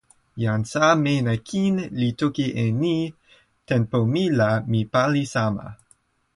[0.43, 2.95] jan Sa Mena Kin li toki e ni:
[3.67, 5.67] "tenpo mi la mi pali sama".